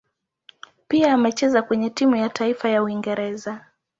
[0.87, 3.65] Pia amecheza kwenye timu ya taifa ya Uingereza.